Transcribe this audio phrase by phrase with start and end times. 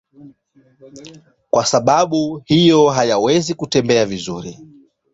[1.49, 4.57] Kwa sababu hiyo hawawezi kutembea vizuri.